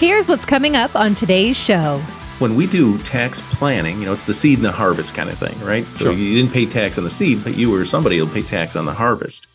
[0.00, 1.98] Here's what's coming up on today's show.
[2.38, 5.38] When we do tax planning, you know, it's the seed and the harvest kind of
[5.38, 5.86] thing, right?
[5.88, 6.12] So Sure.
[6.14, 8.86] you didn't pay tax on the seed, but you or somebody will pay tax on
[8.86, 9.46] the harvest.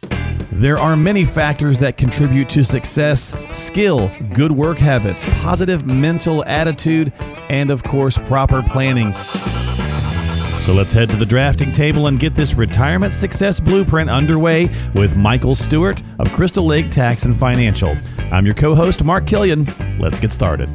[0.52, 7.12] There are many factors that contribute to success skill, good work habits, positive mental attitude,
[7.50, 9.14] and of course, proper planning.
[9.14, 15.16] So let's head to the drafting table and get this retirement success blueprint underway with
[15.16, 17.98] Michael Stewart of Crystal Lake Tax and Financial.
[18.32, 19.66] I'm your co host, Mark Killian.
[20.00, 20.70] Let's get started.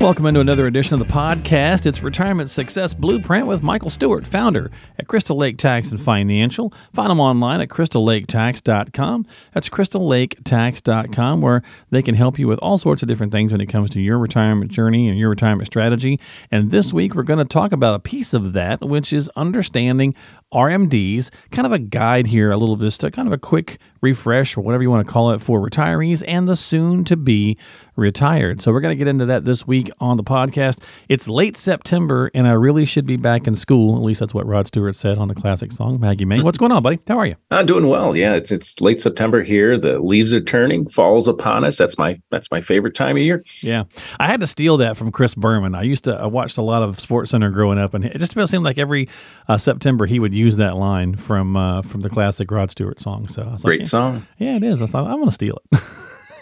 [0.00, 1.86] Welcome into another edition of the podcast.
[1.86, 6.74] It's Retirement Success Blueprint with Michael Stewart, founder at Crystal Lake Tax and Financial.
[6.92, 9.26] Find them online at crystallaketax.com.
[9.54, 13.66] That's crystallaketax.com, where they can help you with all sorts of different things when it
[13.66, 16.20] comes to your retirement journey and your retirement strategy.
[16.50, 20.14] And this week, we're going to talk about a piece of that, which is understanding
[20.54, 23.78] RMDs, kind of a guide here, a little bit just a kind of a quick
[24.00, 27.56] refresh or whatever you want to call it for retirees and the soon to be
[27.96, 28.60] retired.
[28.60, 30.82] So we're going to get into that this week on the podcast.
[31.08, 33.96] It's late September and I really should be back in school.
[33.96, 36.42] At least that's what Rod Stewart said on the classic song Maggie May.
[36.42, 37.00] What's going on, buddy?
[37.08, 37.36] How are you?
[37.50, 38.14] I'm doing well.
[38.14, 39.78] Yeah, it's it's late September here.
[39.78, 40.88] The leaves are turning.
[40.88, 41.78] Fall's upon us.
[41.78, 43.42] That's my that's my favorite time of year.
[43.62, 43.84] Yeah.
[44.20, 45.74] I had to steal that from Chris Berman.
[45.74, 48.34] I used to I watched a lot of Sports Center growing up and it just
[48.34, 49.08] seemed like every
[49.48, 53.28] uh, September he would use that line from uh, from the classic Rod Stewart song.
[53.28, 54.26] So I was Great like, song.
[54.38, 54.82] Yeah, it is.
[54.82, 55.80] I thought I'm going to steal it.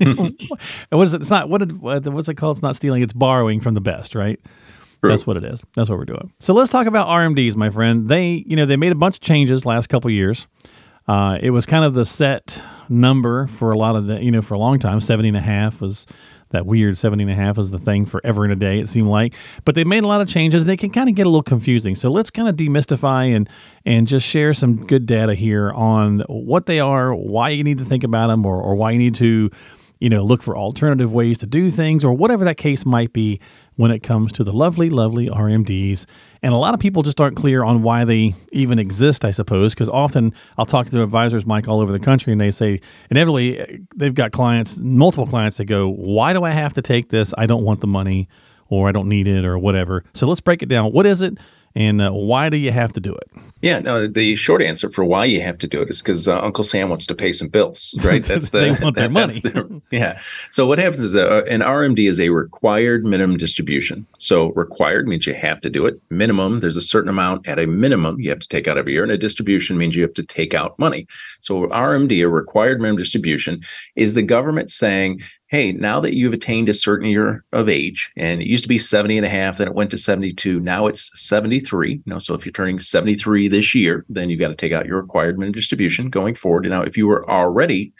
[0.00, 0.38] And
[0.90, 1.20] what is it?
[1.20, 2.56] It's not what did what's it called?
[2.56, 3.02] It's not stealing.
[3.02, 4.40] It's borrowing from the best, right?
[5.00, 5.10] True.
[5.10, 5.64] That's what it is.
[5.74, 6.32] That's what we're doing.
[6.38, 8.08] So let's talk about RMDs, my friend.
[8.08, 10.46] They, you know, they made a bunch of changes last couple years.
[11.08, 14.40] Uh, it was kind of the set number for a lot of the, you know,
[14.40, 15.00] for a long time.
[15.00, 16.06] 70 and a half was
[16.52, 19.08] that weird 70 and a half was the thing forever and a day, it seemed
[19.08, 19.34] like.
[19.64, 20.64] But they made a lot of changes.
[20.64, 21.96] They can kind of get a little confusing.
[21.96, 23.48] So let's kind of demystify and
[23.84, 27.84] and just share some good data here on what they are, why you need to
[27.84, 29.50] think about them, or, or why you need to,
[30.02, 33.38] you know, look for alternative ways to do things, or whatever that case might be
[33.76, 36.06] when it comes to the lovely, lovely RMDs.
[36.42, 39.74] And a lot of people just aren't clear on why they even exist, I suppose,
[39.74, 42.80] because often I'll talk to advisors, Mike, all over the country, and they say,
[43.10, 47.10] inevitably, eh, they've got clients, multiple clients that go, Why do I have to take
[47.10, 47.32] this?
[47.38, 48.28] I don't want the money,
[48.70, 50.02] or I don't need it, or whatever.
[50.14, 50.90] So let's break it down.
[50.90, 51.38] What is it?
[51.74, 53.30] And uh, why do you have to do it?
[53.62, 54.08] Yeah, no.
[54.08, 56.88] The short answer for why you have to do it is because uh, Uncle Sam
[56.88, 58.22] wants to pay some bills, right?
[58.24, 60.20] That's the They want their that's the- yeah.
[60.50, 64.04] So what happens is uh, an RMD is a required minimum distribution.
[64.18, 66.00] So required means you have to do it.
[66.10, 69.04] Minimum, there's a certain amount at a minimum you have to take out every year,
[69.04, 71.06] and a distribution means you have to take out money.
[71.40, 73.62] So RMD, a required minimum distribution,
[73.94, 75.20] is the government saying,
[75.52, 78.78] hey, now that you've attained a certain year of age, and it used to be
[78.78, 81.92] 70 and a half, then it went to 72, now it's 73.
[81.92, 84.86] You know, so if you're turning 73 this year, then you've got to take out
[84.86, 86.64] your required minimum distribution going forward.
[86.64, 87.92] Now, if you were already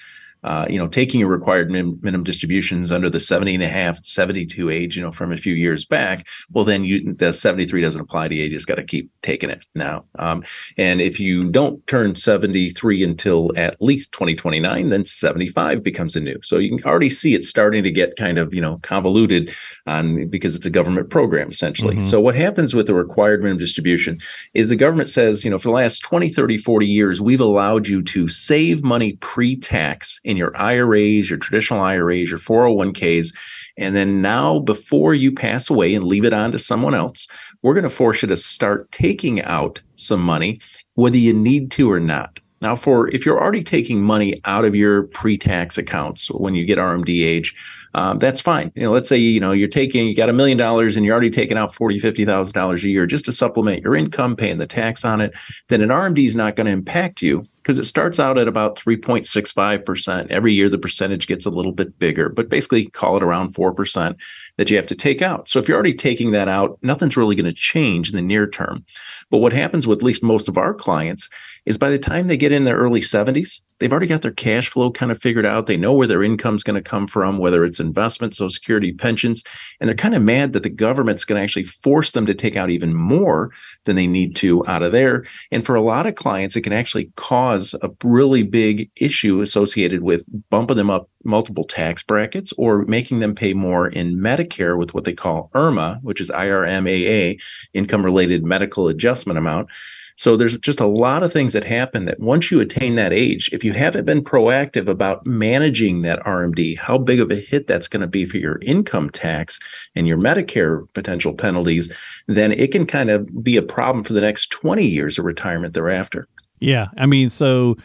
[0.44, 4.04] uh, you know, taking your required min- minimum distributions under the 70 and a half,
[4.04, 8.00] 72 age, you know, from a few years back, well, then you, the 73 doesn't
[8.00, 8.44] apply to you.
[8.44, 10.04] You just got to keep taking it now.
[10.18, 10.42] Um,
[10.76, 16.38] and if you don't turn 73 until at least 2029, then 75 becomes a new.
[16.42, 19.54] So you can already see it starting to get kind of, you know, convoluted
[19.86, 21.96] on because it's a government program essentially.
[21.96, 22.02] Mhm.
[22.02, 24.18] So what happens with the required minimum distribution
[24.54, 27.88] is the government says, you know, for the last 20, 30, 40 years, we've allowed
[27.88, 33.32] you to save money pre-tax in your IRAs, your traditional IRAs, your 401ks.
[33.76, 37.26] And then now, before you pass away and leave it on to someone else,
[37.62, 40.60] we're going to force you to start taking out some money,
[40.94, 42.38] whether you need to or not.
[42.60, 46.78] Now, for if you're already taking money out of your pre-tax accounts when you get
[46.78, 47.54] RMD age,
[47.94, 48.72] um, that's fine.
[48.74, 51.12] You know, let's say you know you're taking you got a million dollars and you're
[51.12, 54.58] already taking out forty, fifty thousand dollars a year just to supplement your income, paying
[54.58, 55.34] the tax on it.
[55.68, 58.78] Then an RMD is not going to impact you because it starts out at about
[58.78, 60.30] three point six five percent.
[60.30, 63.74] Every year the percentage gets a little bit bigger, but basically call it around four
[63.74, 64.16] percent
[64.58, 65.48] that you have to take out.
[65.48, 68.48] So if you're already taking that out, nothing's really going to change in the near
[68.48, 68.84] term.
[69.30, 71.28] But what happens with at least most of our clients
[71.64, 74.68] is by the time they get in their early 70s, they've already got their cash
[74.68, 75.66] flow kind of figured out.
[75.66, 79.44] They know where their income's going to come from, whether it's investment, social security, pensions,
[79.80, 82.56] and they're kind of mad that the government's going to actually force them to take
[82.56, 83.52] out even more
[83.84, 85.24] than they need to out of there.
[85.52, 90.02] And for a lot of clients, it can actually cause a really big issue associated
[90.02, 94.94] with bumping them up multiple tax brackets or making them pay more in Medicare with
[94.94, 97.40] what they call IRMA, which is IRMAA,
[97.74, 99.68] income related medical adjustment amount.
[100.16, 103.50] So there's just a lot of things that happen that once you attain that age,
[103.52, 107.88] if you haven't been proactive about managing that RMD, how big of a hit that's
[107.88, 109.58] going to be for your income tax
[109.94, 111.92] and your Medicare potential penalties,
[112.28, 115.74] then it can kind of be a problem for the next 20 years of retirement
[115.74, 116.28] thereafter.
[116.60, 116.88] Yeah.
[116.96, 117.76] I mean, so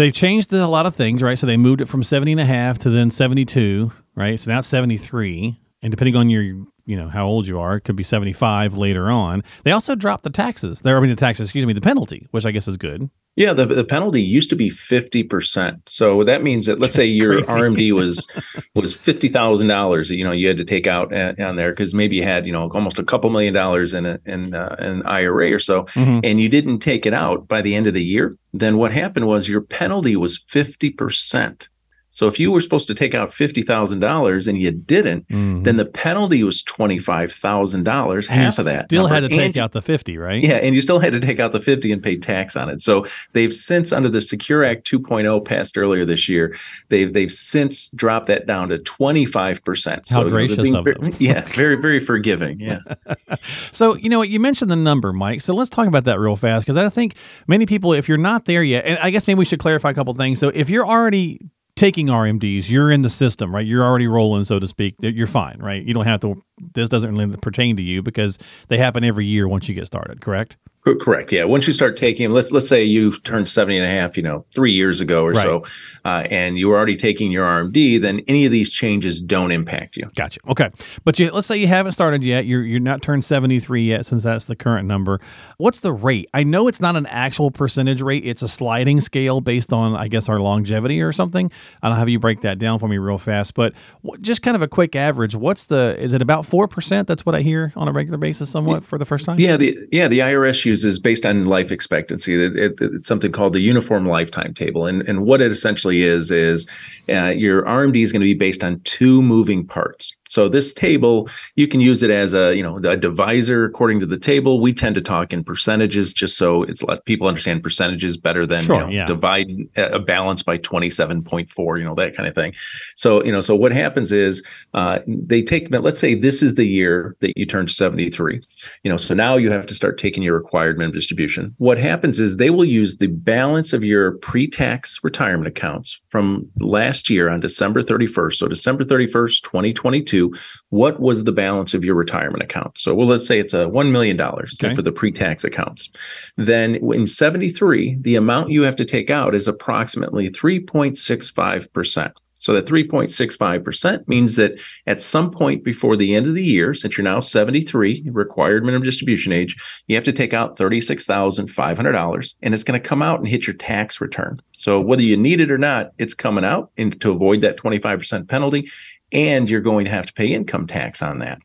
[0.00, 1.38] they've changed a lot of things, right?
[1.38, 4.40] So they moved it from 70 and a half to then 72, right?
[4.40, 5.60] So now it's 73.
[5.82, 9.10] and depending on your you know how old you are, it could be 75 later
[9.10, 9.44] on.
[9.62, 10.80] They also dropped the taxes.
[10.80, 13.10] There, I mean the taxes, excuse me, the penalty, which I guess is good.
[13.36, 15.88] Yeah, the, the penalty used to be fifty percent.
[15.88, 18.28] So that means that let's say your RMD was
[18.74, 20.10] was fifty thousand dollars.
[20.10, 22.68] You know, you had to take out on there because maybe you had you know
[22.70, 26.20] almost a couple million dollars in a, in uh, an IRA or so, mm-hmm.
[26.24, 28.36] and you didn't take it out by the end of the year.
[28.52, 31.68] Then what happened was your penalty was fifty percent.
[32.12, 35.62] So if you were supposed to take out fifty thousand dollars and you didn't, mm-hmm.
[35.62, 38.86] then the penalty was twenty five thousand dollars, half of that.
[38.86, 39.14] Still number.
[39.14, 40.42] had to take and, out the fifty, right?
[40.42, 42.80] Yeah, and you still had to take out the fifty and pay tax on it.
[42.80, 46.56] So they've since under the Secure Act 2.0 passed earlier this year,
[46.88, 50.08] they've they've since dropped that down to twenty five percent.
[50.08, 51.14] How so, gracious you know, of very, them!
[51.20, 52.58] Yeah, very very forgiving.
[52.58, 52.80] Yeah.
[53.72, 55.42] so you know what you mentioned the number, Mike.
[55.42, 57.14] So let's talk about that real fast because I think
[57.46, 59.94] many people, if you're not there yet, and I guess maybe we should clarify a
[59.94, 60.40] couple things.
[60.40, 61.40] So if you're already
[61.80, 63.66] taking RMDs, you're in the system, right?
[63.66, 64.96] You're already rolling, so to speak.
[65.00, 65.82] You're fine, right?
[65.82, 66.42] You don't have to.
[66.74, 68.38] This doesn't really pertain to you because
[68.68, 70.20] they happen every year once you get started.
[70.20, 70.58] Correct?
[70.82, 71.30] Correct.
[71.30, 71.44] Yeah.
[71.44, 74.46] Once you start taking, let's let's say you've turned 70 and a half, you know,
[74.50, 75.42] three years ago or right.
[75.42, 75.64] so,
[76.06, 79.98] uh, and you were already taking your RMD, then any of these changes don't impact
[79.98, 80.08] you.
[80.16, 80.40] Gotcha.
[80.48, 80.70] Okay.
[81.04, 82.46] But you, let's say you haven't started yet.
[82.46, 85.20] You're you're not turned 73 yet, since that's the current number.
[85.58, 86.30] What's the rate?
[86.32, 88.24] I know it's not an actual percentage rate.
[88.24, 91.50] It's a sliding scale based on, I guess, our longevity or something.
[91.82, 93.52] I'll have you break that down for me real fast.
[93.52, 93.74] But
[94.20, 95.36] just kind of a quick average.
[95.36, 95.94] What's the?
[95.98, 97.06] Is it about four percent?
[97.06, 99.38] That's what I hear on a regular basis, somewhat for the first time.
[99.38, 99.58] Yeah.
[99.58, 102.34] The yeah the IRS is based on life expectancy.
[102.34, 106.30] It, it, it's something called the Uniform Lifetime Table, and and what it essentially is
[106.30, 106.66] is
[107.08, 110.16] uh, your RMD is going to be based on two moving parts.
[110.30, 114.06] So this table, you can use it as a, you know, a divisor according to
[114.06, 114.60] the table.
[114.60, 118.62] We tend to talk in percentages just so it's let people understand percentages better than
[118.62, 119.04] sure, you know, yeah.
[119.06, 122.54] divide uh, a balance by 27.4, you know, that kind of thing.
[122.94, 126.54] So, you know, so what happens is uh, they take that, let's say this is
[126.54, 128.40] the year that you turn 73.
[128.84, 131.56] You know, so now you have to start taking your required minimum distribution.
[131.58, 137.10] What happens is they will use the balance of your pre-tax retirement accounts from last
[137.10, 138.34] year on December 31st.
[138.34, 140.19] So December 31st, 2022
[140.68, 142.78] what was the balance of your retirement account.
[142.78, 144.74] So, well, let's say it's a $1 million okay.
[144.74, 145.90] for the pre tax accounts.
[146.36, 152.12] Then in 73, the amount you have to take out is approximately 3.65%.
[152.40, 154.54] So that 3.65% means that
[154.86, 158.82] at some point before the end of the year, since you're now 73, required minimum
[158.82, 159.56] distribution age,
[159.88, 163.56] you have to take out $36,500 and it's going to come out and hit your
[163.56, 164.40] tax return.
[164.52, 168.26] So whether you need it or not, it's coming out and to avoid that 25%
[168.26, 168.70] penalty
[169.12, 171.38] and you're going to have to pay income tax on that.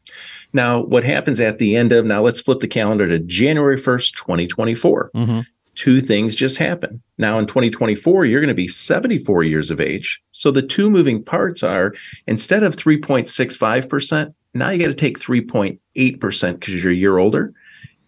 [0.53, 4.15] Now, what happens at the end of now, let's flip the calendar to January 1st,
[4.15, 5.12] 2024.
[5.13, 5.39] Mm-hmm.
[5.75, 7.01] Two things just happen.
[7.17, 10.21] Now, in 2024, you're going to be 74 years of age.
[10.31, 11.94] So the two moving parts are
[12.27, 15.79] instead of 3.65%, now you got to take 3.8%
[16.59, 17.53] because you're a year older.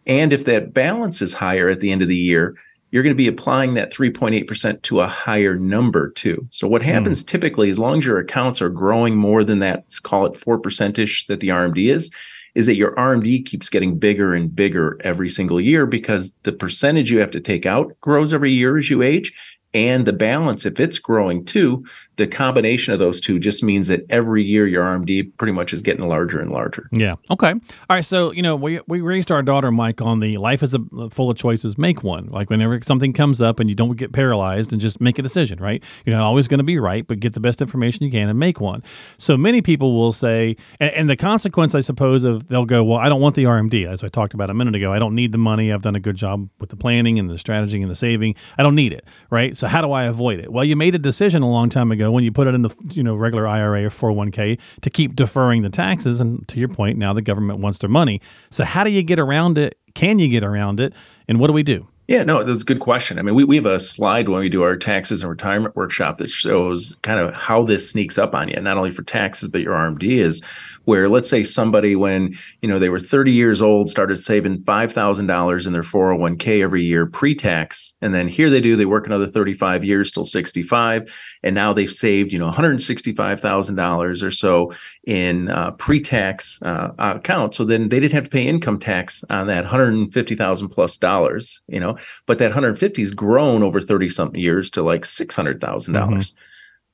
[0.05, 2.55] And if that balance is higher at the end of the year,
[2.91, 6.47] you're going to be applying that 3.8% to a higher number too.
[6.51, 6.89] So what hmm.
[6.89, 7.27] happens mm.
[7.27, 11.25] typically, as long as your accounts are growing more than that, let's call it 4%ish
[11.27, 12.11] that the RMD is,
[12.55, 17.11] is that your RMD keeps getting bigger and bigger every single year because the percentage
[17.11, 19.33] you have to take out grows every year as you age.
[19.73, 21.85] And the balance, if it's growing too,
[22.17, 25.81] the combination of those two just means that every year your RMD pretty much is
[25.81, 26.89] getting larger and larger.
[26.91, 27.15] Yeah.
[27.29, 27.51] Okay.
[27.51, 28.03] All right.
[28.03, 31.29] So you know, we we raised our daughter Mike on the life is a, full
[31.29, 31.77] of choices.
[31.77, 32.27] Make one.
[32.27, 35.59] Like whenever something comes up and you don't get paralyzed, and just make a decision.
[35.59, 35.83] Right.
[36.05, 38.39] You're not always going to be right, but get the best information you can and
[38.39, 38.83] make one.
[39.17, 42.97] So many people will say, and, and the consequence, I suppose, of they'll go, well,
[42.97, 44.91] I don't want the RMD, as I talked about a minute ago.
[44.91, 45.71] I don't need the money.
[45.71, 48.35] I've done a good job with the planning and the strategy and the saving.
[48.57, 49.05] I don't need it.
[49.29, 49.55] Right.
[49.55, 50.51] So how do I avoid it?
[50.51, 52.69] Well, you made a decision a long time ago when you put it in the
[52.91, 56.19] you know regular IRA or 401k to keep deferring the taxes.
[56.19, 58.21] And to your point, now the government wants their money.
[58.49, 59.77] So how do you get around it?
[59.93, 60.93] Can you get around it?
[61.27, 61.87] And what do we do?
[62.07, 63.19] Yeah, no, that's a good question.
[63.19, 66.19] I mean, we, we have a slide when we do our taxes and retirement workshop
[66.19, 69.59] that shows kind of how this sneaks up on you, not only for taxes, but
[69.59, 70.41] your RMD is
[70.87, 75.67] where let's say somebody when you know they were 30 years old started saving $5000
[75.67, 79.83] in their 401k every year pre-tax and then here they do they work another 35
[79.83, 81.13] years till 65
[81.43, 84.71] and now they've saved you know $165000 or so
[85.05, 89.47] in uh, pre-tax uh, account so then they didn't have to pay income tax on
[89.47, 94.71] that 150000 plus dollars you know but that 150 has grown over 30 something years
[94.71, 96.21] to like $600000 mm-hmm.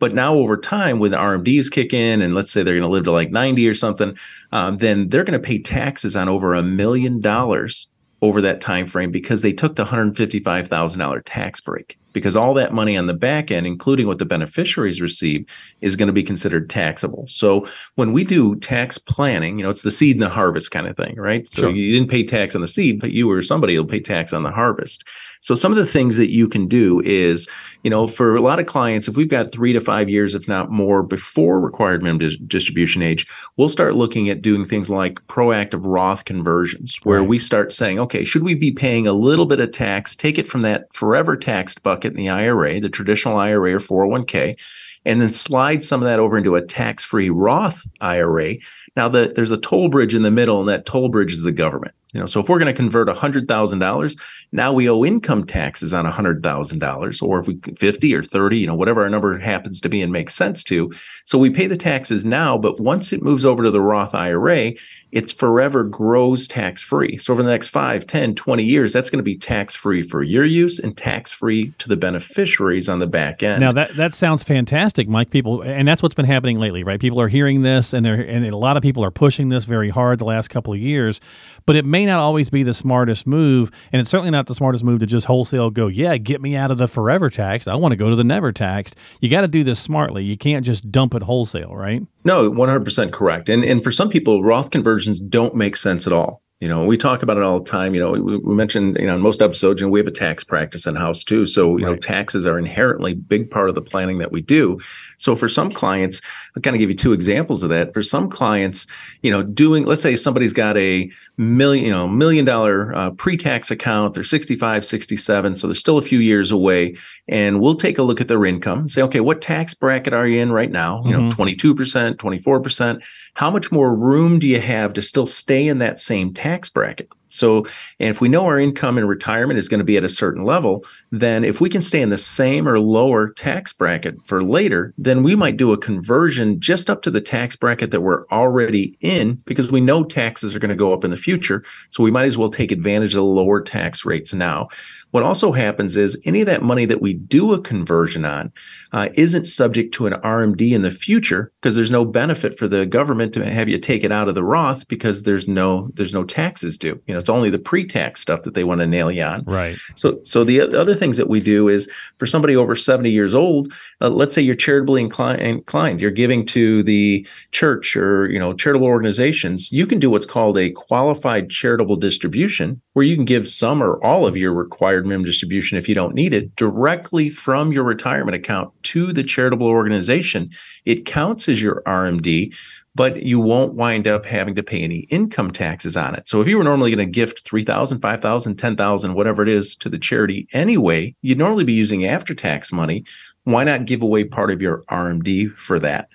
[0.03, 2.89] But now over time, when the RMDs kick in, and let's say they're going to
[2.89, 4.17] live to like 90 or something,
[4.51, 7.87] um, then they're going to pay taxes on over a million dollars
[8.21, 11.97] over that time frame because they took the $155,000 tax break.
[12.11, 15.45] because all that money on the back end, including what the beneficiaries receive,
[15.81, 17.25] is going to be considered taxable.
[17.27, 20.85] So when we do tax planning, you know, it's the seed and the harvest kind
[20.85, 21.47] of thing, right?
[21.47, 21.71] So sure.
[21.71, 24.43] you didn't pay tax on the seed, but you or somebody will pay tax on
[24.43, 25.05] the harvest.
[25.43, 27.49] So some of the things that you can do is,
[27.83, 30.47] you know, for a lot of clients, if we've got three to five years, if
[30.47, 35.15] not more, before required minimum dis- distribution age, we'll start looking at doing things like
[35.27, 37.27] proactive Roth conversions, where right.
[37.27, 40.47] we start saying, okay, should we be paying a little bit of tax, take it
[40.47, 44.57] from that forever taxed bucket in the IRA, the traditional IRA or 401k,
[45.03, 48.55] and then slide some of that over into a tax-free Roth IRA.
[48.95, 51.51] Now, the, there's a toll bridge in the middle, and that toll bridge is the
[51.51, 51.95] government.
[52.13, 54.15] You know, so if we're going to convert hundred thousand dollars,
[54.51, 58.59] now we owe income taxes on hundred thousand dollars, or if we fifty or thirty,
[58.59, 60.93] you know, whatever our number happens to be and makes sense to.
[61.25, 64.73] So we pay the taxes now, but once it moves over to the Roth IRA,
[65.13, 67.17] it's forever grows tax free.
[67.19, 70.23] So over the next 5, 10, 20 years, that's going to be tax free for
[70.23, 73.61] your use and tax free to the beneficiaries on the back end.
[73.61, 75.29] Now that that sounds fantastic, Mike.
[75.29, 76.99] People and that's what's been happening lately, right?
[76.99, 80.17] People are hearing this and and a lot of people are pushing this very hard
[80.17, 81.21] the last couple of years,
[81.67, 84.83] but it may not always be the smartest move, and it's certainly not the smartest
[84.83, 87.67] move to just wholesale go, "Yeah, get me out of the forever tax.
[87.67, 90.23] I want to go to the never tax." You got to do this smartly.
[90.23, 92.01] You can't just dump it wholesale, right?
[92.23, 93.49] No, 100% correct.
[93.49, 96.43] And and for some people, Roth conversions don't make sense at all.
[96.63, 97.93] You know, we talk about it all the time.
[97.93, 100.11] You know, we, we mentioned, you know, in most episodes, you know, we have a
[100.11, 101.45] tax practice in house too.
[101.45, 101.91] So, you right.
[101.91, 104.79] know, taxes are inherently big part of the planning that we do.
[105.17, 106.21] So for some clients,
[106.55, 107.93] I'll kind of give you two examples of that.
[107.93, 108.87] For some clients,
[109.21, 113.71] you know, doing, let's say somebody's got a million, you know, million dollar uh, pre-tax
[113.71, 115.55] account, they're 65, 67.
[115.55, 116.95] So they're still a few years away.
[117.27, 120.41] And we'll take a look at their income, say, okay, what tax bracket are you
[120.41, 121.03] in right now?
[121.05, 121.29] You mm-hmm.
[121.29, 123.01] know, 22%, 24%.
[123.35, 127.09] How much more room do you have to still stay in that same tax bracket?
[127.33, 127.65] So,
[127.99, 130.43] and if we know our income in retirement is going to be at a certain
[130.43, 134.93] level, then if we can stay in the same or lower tax bracket for later,
[134.99, 138.95] then we might do a conversion just up to the tax bracket that we're already
[139.01, 141.63] in because we know taxes are going to go up in the future.
[141.89, 144.69] So we might as well take advantage of the lower tax rates now.
[145.13, 148.51] What also happens is any of that money that we do a conversion on
[148.91, 152.87] uh, isn't subject to an RMD in the future because there's no benefit for the
[152.87, 156.23] government to have you take it out of the Roth because there's no there's no
[156.23, 156.99] taxes due.
[157.05, 159.43] You know, it's only the pre-tax stuff that they want to nail you on.
[159.43, 159.77] Right.
[159.95, 163.71] So so the other things that we do is for somebody over 70 years old,
[164.01, 168.87] uh, let's say you're charitably inclined, you're giving to the church or you know charitable
[168.87, 173.81] organizations, you can do what's called a qualified charitable distribution where you can give some
[173.81, 177.83] or all of your required minimum distribution if you don't need it directly from your
[177.83, 180.49] retirement account to the charitable organization.
[180.85, 182.53] It counts as your RMD,
[182.95, 186.27] but you won't wind up having to pay any income taxes on it.
[186.27, 189.89] So if you were normally going to gift 3000, 5000, 10000, whatever it is to
[189.89, 193.03] the charity anyway, you'd normally be using after tax money.
[193.45, 196.07] Why not give away part of your RMD for that?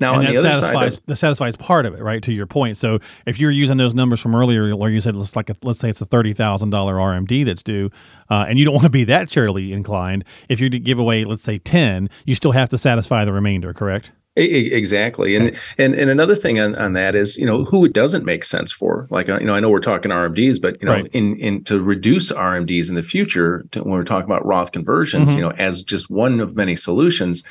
[0.00, 2.22] Now, and that satisfies of, that satisfies part of it, right?
[2.22, 2.76] To your point.
[2.76, 5.80] So, if you're using those numbers from earlier, where you said let's like a, let's
[5.80, 7.90] say it's a thirty thousand dollar RMD that's due,
[8.30, 10.24] uh, and you don't want to be that charitably inclined.
[10.48, 14.12] If you give away, let's say ten, you still have to satisfy the remainder, correct?
[14.36, 18.24] Exactly, and and and another thing on, on that is you know who it doesn't
[18.24, 19.08] make sense for.
[19.10, 21.08] Like uh, you know, I know we're talking RMDs, but you know, right.
[21.08, 25.30] in in to reduce RMDs in the future, to, when we're talking about Roth conversions,
[25.30, 25.38] mm-hmm.
[25.38, 27.42] you know, as just one of many solutions,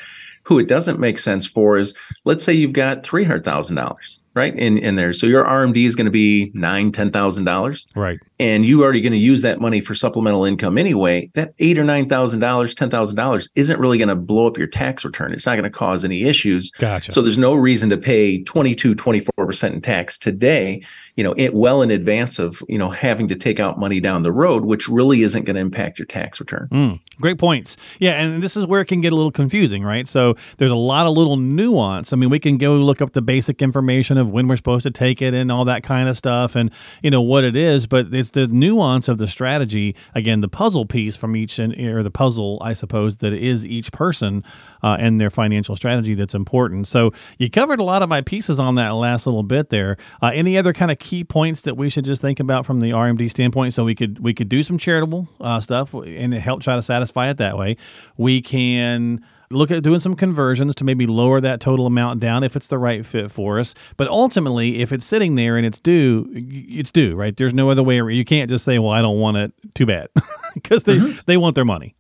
[0.47, 4.21] who it doesn't make sense for is let's say you've got three hundred thousand dollars
[4.33, 7.85] right in in there, so your RMD is going to be nine ten thousand dollars,
[7.97, 8.17] right?
[8.39, 11.29] And you already going to use that money for supplemental income anyway.
[11.33, 14.57] That eight or nine thousand dollars, ten thousand dollars isn't really going to blow up
[14.57, 15.33] your tax return.
[15.33, 16.71] It's not going to cause any issues.
[16.71, 17.11] Gotcha.
[17.11, 20.81] So there's no reason to pay 22, 24 percent in tax today
[21.17, 24.21] you know, it well in advance of, you know, having to take out money down
[24.21, 26.69] the road, which really isn't going to impact your tax return.
[26.71, 27.75] Mm, great points.
[27.99, 28.11] Yeah.
[28.11, 30.07] And this is where it can get a little confusing, right?
[30.07, 32.13] So there's a lot of little nuance.
[32.13, 34.91] I mean, we can go look up the basic information of when we're supposed to
[34.91, 36.71] take it and all that kind of stuff and,
[37.01, 40.85] you know, what it is, but it's the nuance of the strategy, again, the puzzle
[40.85, 44.43] piece from each, or the puzzle, I suppose, that is each person
[44.83, 46.87] uh, and their financial strategy that's important.
[46.87, 49.97] So you covered a lot of my pieces on that last little bit there.
[50.21, 52.91] Uh, any other kind of key points that we should just think about from the
[52.91, 53.73] RMD standpoint.
[53.73, 57.29] So we could we could do some charitable uh, stuff and help try to satisfy
[57.29, 57.77] it that way.
[58.17, 62.55] We can look at doing some conversions to maybe lower that total amount down if
[62.55, 63.73] it's the right fit for us.
[63.95, 67.35] But ultimately, if it's sitting there and it's due, it's due, right?
[67.35, 67.95] There's no other way.
[67.95, 70.09] You can't just say, "Well, I don't want it." Too bad,
[70.53, 71.19] because they mm-hmm.
[71.25, 71.95] they want their money.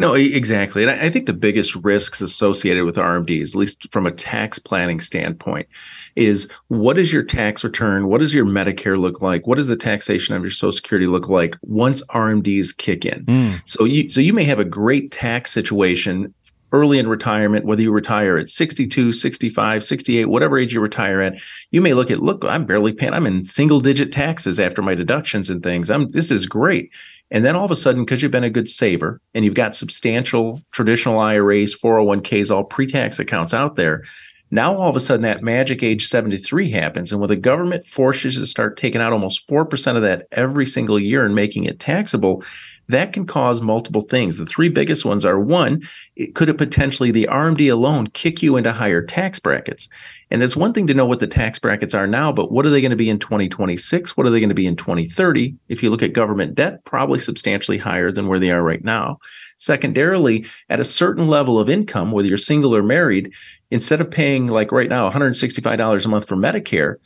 [0.00, 0.82] No, exactly.
[0.82, 4.98] And I think the biggest risks associated with RMDs, at least from a tax planning
[4.98, 5.68] standpoint,
[6.16, 8.08] is what is your tax return?
[8.08, 9.46] What does your Medicare look like?
[9.46, 13.26] What does the taxation of your Social Security look like once RMDs kick in?
[13.26, 13.60] Mm.
[13.68, 16.32] So you so you may have a great tax situation
[16.72, 21.34] early in retirement, whether you retire at 62, 65, 68, whatever age you retire at,
[21.72, 24.94] you may look at, look, I'm barely paying, I'm in single digit taxes after my
[24.94, 25.90] deductions and things.
[25.90, 26.90] I'm, this is great.
[27.30, 29.76] And then all of a sudden, because you've been a good saver and you've got
[29.76, 34.04] substantial traditional IRAs, 401ks, all pre tax accounts out there,
[34.50, 37.12] now all of a sudden that magic age 73 happens.
[37.12, 40.66] And when the government forces you to start taking out almost 4% of that every
[40.66, 42.42] single year and making it taxable,
[42.90, 44.38] that can cause multiple things.
[44.38, 45.82] The three biggest ones are one,
[46.16, 49.88] it, could it potentially, the RMD alone, kick you into higher tax brackets?
[50.30, 52.70] And it's one thing to know what the tax brackets are now, but what are
[52.70, 54.16] they going to be in 2026?
[54.16, 55.56] What are they going to be in 2030?
[55.68, 59.18] If you look at government debt, probably substantially higher than where they are right now.
[59.56, 63.32] Secondarily, at a certain level of income, whether you're single or married,
[63.70, 66.96] instead of paying like right now $165 a month for Medicare,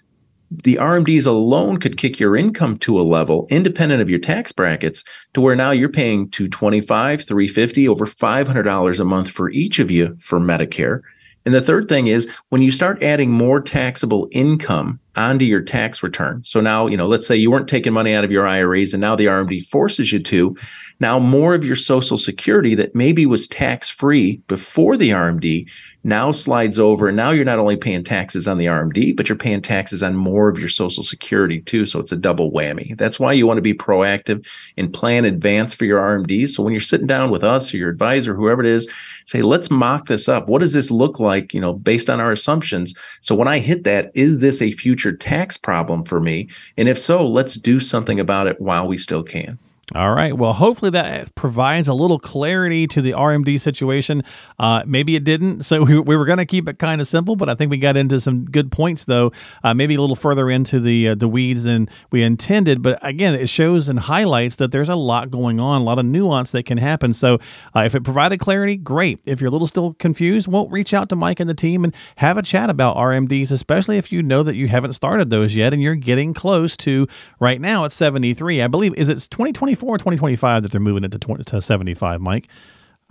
[0.62, 5.02] the RMDs alone could kick your income to a level independent of your tax brackets
[5.34, 10.16] to where now you're paying 225, 350, over $500 a month for each of you
[10.18, 11.00] for Medicare.
[11.46, 16.02] And the third thing is when you start adding more taxable income onto your tax
[16.02, 16.42] return.
[16.44, 19.00] So now, you know, let's say you weren't taking money out of your IRAs and
[19.00, 20.56] now the RMD forces you to.
[21.00, 25.68] Now more of your social security that maybe was tax free before the RMD
[26.04, 29.62] now slides over now you're not only paying taxes on the RMD, but you're paying
[29.62, 31.86] taxes on more of your social security too.
[31.86, 32.96] So it's a double whammy.
[32.96, 34.46] That's why you want to be proactive
[34.76, 36.50] and plan advance for your RMDs.
[36.50, 38.88] So when you're sitting down with us or your advisor, whoever it is,
[39.24, 40.48] say, let's mock this up.
[40.48, 42.94] What does this look like, you know, based on our assumptions?
[43.22, 46.48] So when I hit that, is this a future tax problem for me?
[46.76, 49.58] And if so, let's do something about it while we still can.
[49.94, 50.32] All right.
[50.32, 54.22] Well, hopefully that provides a little clarity to the RMD situation.
[54.58, 55.64] Uh, maybe it didn't.
[55.74, 57.78] So we, we were going to keep it kind of simple, but I think we
[57.78, 59.32] got into some good points, though.
[59.64, 62.80] Uh, maybe a little further into the uh, the weeds than we intended.
[62.80, 66.04] But again, it shows and highlights that there's a lot going on, a lot of
[66.04, 67.12] nuance that can happen.
[67.12, 67.38] So
[67.74, 69.20] uh, if it provided clarity, great.
[69.24, 71.94] If you're a little still confused, well, reach out to Mike and the team and
[72.16, 75.72] have a chat about RMDs, especially if you know that you haven't started those yet
[75.72, 77.08] and you're getting close to
[77.40, 78.62] right now it's 73.
[78.62, 81.60] I believe is it 2020 2024 or 2025 that they're moving it to, 20, to
[81.60, 82.48] 75, Mike?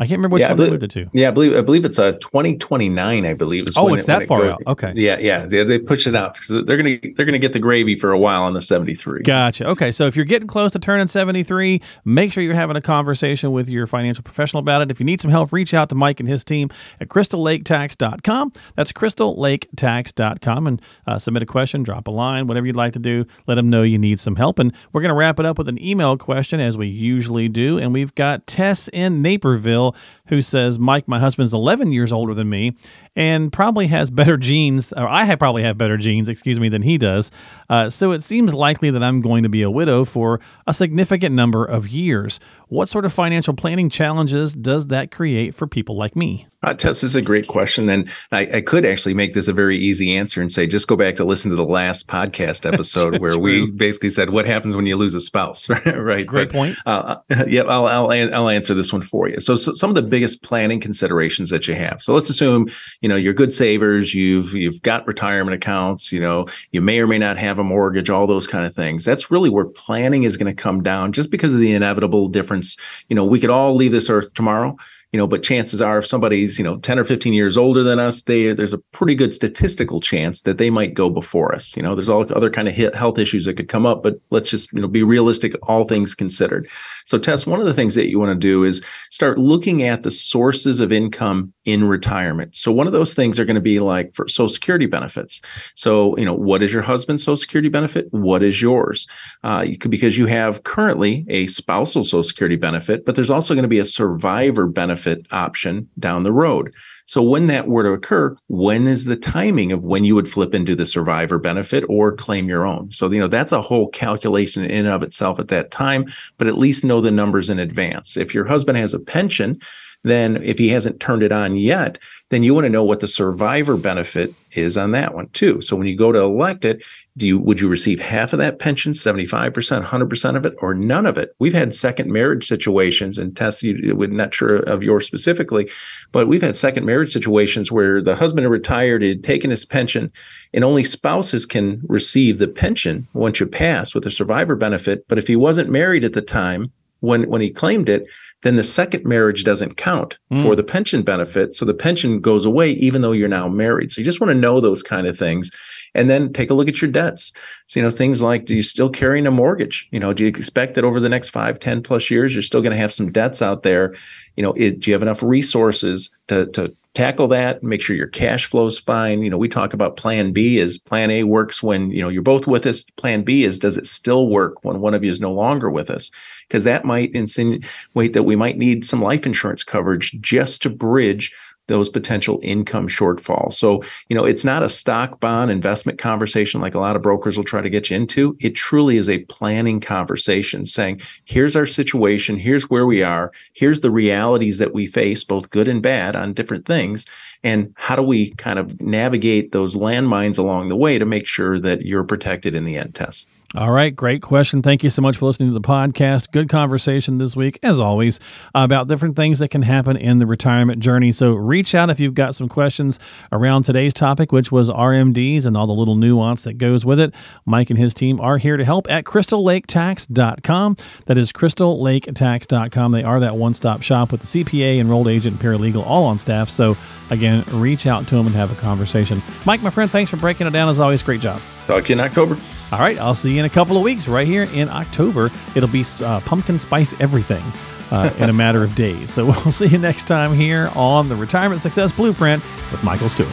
[0.03, 1.09] I can't remember which yeah, one believe, they moved it to.
[1.13, 3.25] Yeah, I believe I believe it's a uh, 2029.
[3.25, 3.67] I believe.
[3.67, 4.61] Is oh, it's it, that far out.
[4.67, 4.93] Okay.
[4.95, 5.45] Yeah, yeah.
[5.45, 8.19] They, they push it out because they're gonna they're gonna get the gravy for a
[8.19, 9.21] while on the 73.
[9.21, 9.67] Gotcha.
[9.69, 13.51] Okay, so if you're getting close to turning 73, make sure you're having a conversation
[13.51, 14.91] with your financial professional about it.
[14.91, 18.53] If you need some help, reach out to Mike and his team at crystallaketax.com.
[18.75, 23.25] That's crystallaketax.com and uh, submit a question, drop a line, whatever you'd like to do.
[23.47, 24.59] Let them know you need some help.
[24.59, 27.77] And we're gonna wrap it up with an email question as we usually do.
[27.77, 29.92] And we've got Tess in Naperville
[30.27, 32.75] who says, Mike, my husband's 11 years older than me
[33.15, 36.97] and probably has better genes, or I probably have better genes, excuse me, than he
[36.97, 37.31] does.
[37.69, 41.35] Uh, so it seems likely that I'm going to be a widow for a significant
[41.35, 42.39] number of years.
[42.67, 46.47] What sort of financial planning challenges does that create for people like me?
[46.63, 47.89] Uh, Tess is a great question.
[47.89, 50.95] And I, I, could actually make this a very easy answer and say, just go
[50.95, 54.85] back to listen to the last podcast episode where we basically said, what happens when
[54.85, 55.69] you lose a spouse?
[55.85, 56.25] right.
[56.25, 56.77] Great but, point.
[56.85, 59.39] Uh, yeah, I'll, I'll, I'll answer this one for you.
[59.41, 62.01] So, so some of the biggest planning considerations that you have.
[62.01, 62.69] So let's assume,
[63.03, 67.05] you know, you're good savers, you've, you've got retirement accounts, you know, you may or
[67.05, 69.03] may not have a mortgage, all those kind of things.
[69.05, 72.77] That's really where planning is going to come down just because of the inevitable difference.
[73.09, 74.77] You know, we could all leave this earth tomorrow
[75.13, 77.99] you know, but chances are if somebody's, you know, 10 or 15 years older than
[77.99, 81.77] us, they, there's a pretty good statistical chance that they might go before us.
[81.77, 84.49] You know, there's all other kind of health issues that could come up, but let's
[84.49, 86.67] just, you know, be realistic, all things considered.
[87.05, 90.01] So Tess, one of the things that you want to do is start looking at
[90.01, 92.55] the sources of income in retirement.
[92.55, 95.41] So one of those things are going to be like for social security benefits.
[95.75, 98.07] So, you know, what is your husband's social security benefit?
[98.09, 99.05] What is yours?
[99.43, 103.53] Uh, you could, because you have currently a spousal social security benefit, but there's also
[103.53, 106.73] going to be a survivor benefit benefit option down the road.
[107.05, 110.53] So when that were to occur, when is the timing of when you would flip
[110.53, 112.91] into the survivor benefit or claim your own?
[112.91, 116.05] So, you know, that's a whole calculation in and of itself at that time,
[116.37, 118.15] but at least know the numbers in advance.
[118.15, 119.59] If your husband has a pension,
[120.03, 121.97] then if he hasn't turned it on yet,
[122.29, 125.61] then you want to know what the survivor benefit is on that one too.
[125.61, 126.81] So when you go to elect it,
[127.17, 129.51] do you would you receive half of that pension 75%
[129.87, 133.95] 100% of it or none of it we've had second marriage situations and Tess you
[133.95, 135.69] we're not sure of yours specifically
[136.11, 140.11] but we've had second marriage situations where the husband had retired had taken his pension
[140.53, 145.17] and only spouses can receive the pension once you pass with a survivor benefit but
[145.17, 146.71] if he wasn't married at the time
[147.03, 148.07] when when he claimed it,
[148.43, 150.41] then the second marriage doesn't count mm.
[150.41, 151.53] for the pension benefit.
[151.53, 153.91] So the pension goes away even though you're now married.
[153.91, 155.51] So you just want to know those kind of things.
[155.95, 157.33] And then take a look at your debts.
[157.67, 159.87] So, you know, things like, do you still carrying a mortgage?
[159.91, 162.61] You know, do you expect that over the next five, 10 plus years, you're still
[162.61, 163.95] going to have some debts out there?
[164.35, 168.07] You know, it, do you have enough resources to, to tackle that make sure your
[168.07, 171.63] cash flow is fine you know we talk about plan b is plan a works
[171.63, 174.79] when you know you're both with us plan b is does it still work when
[174.79, 176.11] one of you is no longer with us
[176.47, 181.33] because that might insinuate that we might need some life insurance coverage just to bridge
[181.67, 183.53] those potential income shortfalls.
[183.53, 187.37] So, you know, it's not a stock bond investment conversation like a lot of brokers
[187.37, 188.35] will try to get you into.
[188.39, 193.81] It truly is a planning conversation saying, here's our situation, here's where we are, here's
[193.81, 197.05] the realities that we face, both good and bad on different things.
[197.43, 201.59] And how do we kind of navigate those landmines along the way to make sure
[201.59, 203.25] that you're protected in the end Tess?
[203.55, 204.63] All right, great question.
[204.63, 206.31] Thank you so much for listening to the podcast.
[206.31, 208.19] Good conversation this week, as always,
[208.55, 211.11] about different things that can happen in the retirement journey.
[211.11, 212.97] So reach out if you've got some questions
[213.31, 217.13] around today's topic, which was RMDs and all the little nuance that goes with it.
[217.45, 220.77] Mike and his team are here to help at crystallaketax.com.
[221.05, 222.91] That is crystallaketax.com.
[222.91, 226.49] They are that one stop shop with the CPA, enrolled agent, paralegal, all on staff.
[226.49, 226.75] So
[227.11, 229.21] again, reach out to them and have a conversation.
[229.45, 230.69] Mike, my friend, thanks for breaking it down.
[230.69, 231.39] As always, great job.
[231.67, 232.35] Talk to you in October.
[232.73, 235.29] All right, I'll see you in a couple of weeks right here in October.
[235.55, 237.43] It'll be uh, pumpkin spice everything
[237.91, 239.13] uh, in a matter of days.
[239.13, 243.29] So we'll see you next time here on the Retirement Success Blueprint with Michael Stewart.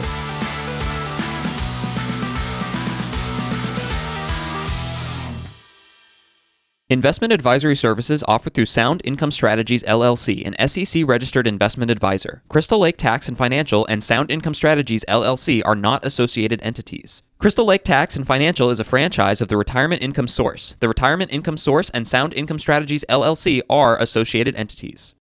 [6.91, 12.43] Investment advisory services offered through Sound Income Strategies LLC, an SEC registered investment advisor.
[12.47, 17.23] Crystal Lake Tax and Financial and Sound Income Strategies LLC are not associated entities.
[17.41, 20.75] Crystal Lake Tax and Financial is a franchise of the Retirement Income Source.
[20.79, 25.15] The Retirement Income Source and Sound Income Strategies LLC are associated entities.